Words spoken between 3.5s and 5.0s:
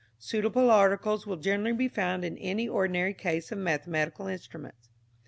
of mathematical instruments.